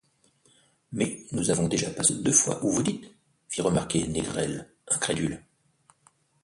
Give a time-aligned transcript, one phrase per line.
[0.93, 3.05] Mais nous avons déjà passé deux fois où vous dites,
[3.47, 5.43] fit remarquer Négrel incrédule.